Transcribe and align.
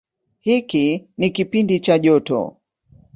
Hiki 0.39 1.07
ni 1.17 1.29
kipindi 1.31 1.79
cha 1.79 1.99
joto. 1.99 2.57